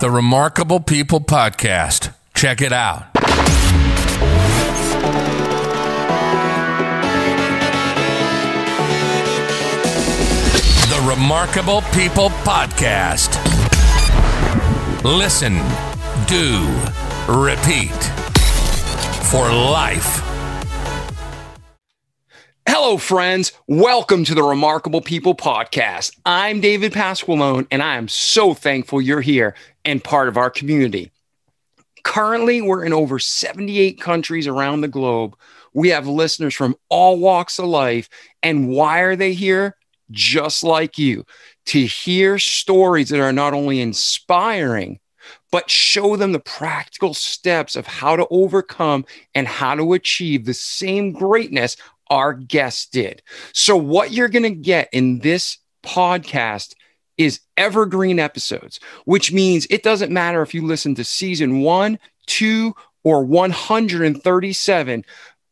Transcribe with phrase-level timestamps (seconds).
[0.00, 2.12] The Remarkable People Podcast.
[2.34, 3.12] Check it out.
[10.90, 13.38] The Remarkable People Podcast.
[15.04, 15.54] Listen,
[16.26, 16.66] do,
[17.32, 17.94] repeat
[19.30, 20.22] for life.
[22.66, 23.52] Hello, friends.
[23.68, 26.18] Welcome to the Remarkable People Podcast.
[26.26, 29.54] I'm David Pasqualone, and I am so thankful you're here
[29.84, 31.10] and part of our community.
[32.02, 35.36] Currently, we're in over 78 countries around the globe.
[35.72, 38.08] We have listeners from all walks of life.
[38.42, 39.76] And why are they here?
[40.10, 41.24] Just like you,
[41.66, 45.00] to hear stories that are not only inspiring,
[45.50, 50.54] but show them the practical steps of how to overcome and how to achieve the
[50.54, 51.76] same greatness
[52.10, 53.22] our guests did.
[53.52, 56.74] So, what you're going to get in this podcast
[57.16, 62.74] is evergreen episodes, which means it doesn't matter if you listen to season one, two,
[63.02, 65.04] or 137.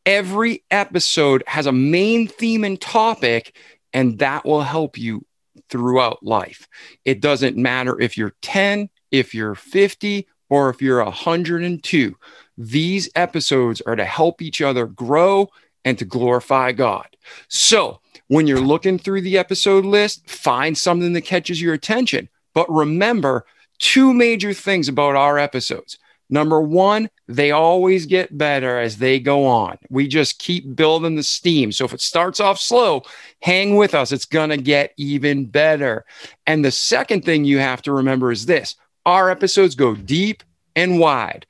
[0.05, 3.57] Every episode has a main theme and topic,
[3.93, 5.25] and that will help you
[5.69, 6.69] throughout life.
[7.05, 12.17] It doesn't matter if you're 10, if you're 50, or if you're 102.
[12.59, 15.49] These episodes are to help each other grow
[15.85, 17.09] and to glorify God.
[17.49, 18.02] So,
[18.33, 22.31] when you're looking through the episode list, find something that catches your attention.
[22.55, 23.45] But remember
[23.79, 25.99] two major things about our episodes.
[26.31, 29.77] Number one, they always get better as they go on.
[29.91, 31.73] We just keep building the steam.
[31.73, 33.03] So if it starts off slow,
[33.43, 34.13] hang with us.
[34.13, 36.07] It's going to get even better.
[36.47, 40.43] And the second thing you have to remember is this our episodes go deep
[40.75, 41.45] and wide.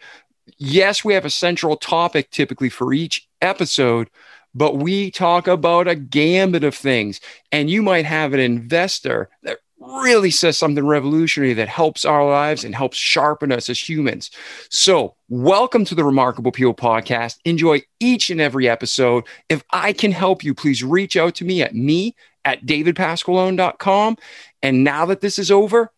[0.59, 4.11] Yes, we have a central topic typically for each episode,
[4.55, 7.21] but we talk about a gambit of things.
[7.51, 12.65] And you might have an investor that really says something revolutionary that helps our lives
[12.65, 14.31] and helps sharpen us as humans.
[14.71, 17.39] So, welcome to the Remarkable People podcast.
[17.45, 19.25] Enjoy each and every episode.
[19.49, 24.17] If I can help you, please reach out to me at me at davidpasqualone.com.
[24.63, 25.91] And now that this is over,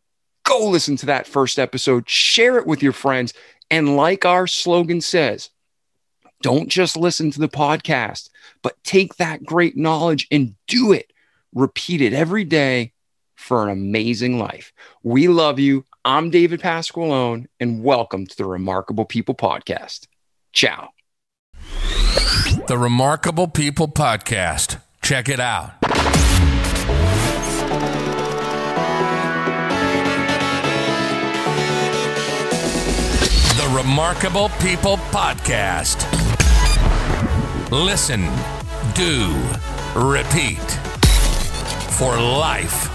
[0.44, 3.34] go listen to that first episode, share it with your friends.
[3.70, 5.50] And like our slogan says,
[6.44, 8.28] don't just listen to the podcast,
[8.60, 11.10] but take that great knowledge and do it.
[11.54, 12.92] Repeat it every day
[13.34, 14.70] for an amazing life.
[15.02, 15.86] We love you.
[16.04, 20.06] I'm David Pasqualone, and welcome to the Remarkable People Podcast.
[20.52, 20.90] Ciao.
[22.68, 24.82] The Remarkable People Podcast.
[25.00, 25.80] Check it out.
[33.56, 36.33] The Remarkable People Podcast.
[37.74, 38.20] Listen,
[38.94, 39.34] do,
[39.96, 40.62] repeat.
[41.98, 42.93] For life.